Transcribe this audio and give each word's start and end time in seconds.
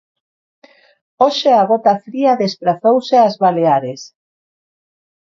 Hoxe 1.23 1.49
a 1.55 1.63
gota 1.71 1.93
fría 2.05 2.39
desprazouse 2.43 3.15
ás 3.25 3.35
Baleares. 3.43 4.01